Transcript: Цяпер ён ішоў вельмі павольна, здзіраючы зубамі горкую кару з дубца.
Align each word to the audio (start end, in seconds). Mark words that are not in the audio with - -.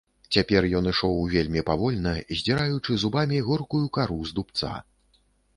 Цяпер 0.35 0.61
ён 0.79 0.87
ішоў 0.91 1.19
вельмі 1.33 1.61
павольна, 1.67 2.13
здзіраючы 2.39 2.91
зубамі 3.05 3.43
горкую 3.51 3.85
кару 3.99 4.19
з 4.31 4.37
дубца. 4.41 4.73